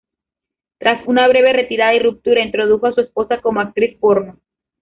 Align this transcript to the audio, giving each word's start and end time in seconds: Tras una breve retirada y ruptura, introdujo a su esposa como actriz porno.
Tras 0.79 1.07
una 1.07 1.27
breve 1.27 1.53
retirada 1.53 1.93
y 1.93 1.99
ruptura, 1.99 2.41
introdujo 2.43 2.87
a 2.87 2.91
su 2.93 3.01
esposa 3.01 3.39
como 3.39 3.59
actriz 3.59 3.95
porno. 3.99 4.39